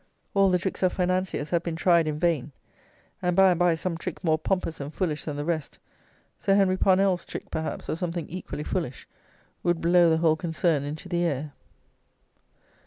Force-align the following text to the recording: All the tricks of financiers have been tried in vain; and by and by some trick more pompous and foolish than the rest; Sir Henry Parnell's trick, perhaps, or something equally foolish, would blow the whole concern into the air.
All 0.33 0.49
the 0.49 0.57
tricks 0.57 0.81
of 0.81 0.93
financiers 0.93 1.51
have 1.51 1.61
been 1.61 1.75
tried 1.75 2.07
in 2.07 2.17
vain; 2.17 2.53
and 3.21 3.35
by 3.35 3.51
and 3.51 3.59
by 3.59 3.75
some 3.75 3.99
trick 3.99 4.23
more 4.23 4.39
pompous 4.39 4.79
and 4.79 4.91
foolish 4.91 5.25
than 5.25 5.35
the 5.35 5.45
rest; 5.45 5.77
Sir 6.39 6.55
Henry 6.55 6.75
Parnell's 6.75 7.23
trick, 7.23 7.51
perhaps, 7.51 7.87
or 7.87 7.95
something 7.95 8.27
equally 8.27 8.63
foolish, 8.63 9.07
would 9.61 9.79
blow 9.79 10.09
the 10.09 10.17
whole 10.17 10.35
concern 10.35 10.81
into 10.81 11.07
the 11.07 11.23
air. 11.23 11.53